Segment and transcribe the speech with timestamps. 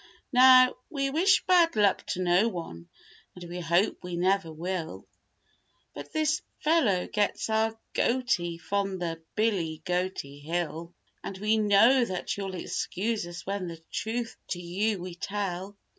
[0.33, 2.89] Now, we wish bad luck to no one
[3.35, 5.05] and we hope we never will;
[5.93, 12.35] But this "fellow" gets our "goatie" from the "Billy goatie hill." And we know that
[12.35, 15.77] you'll excuse us when the truth to you we tell.